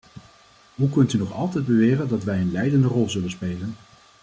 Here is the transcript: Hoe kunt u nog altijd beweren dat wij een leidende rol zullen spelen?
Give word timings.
Hoe 0.75 0.89
kunt 0.89 1.13
u 1.13 1.17
nog 1.17 1.31
altijd 1.33 1.65
beweren 1.65 2.07
dat 2.07 2.23
wij 2.23 2.39
een 2.41 2.51
leidende 2.51 2.87
rol 2.87 3.09
zullen 3.09 3.29
spelen? 3.31 3.75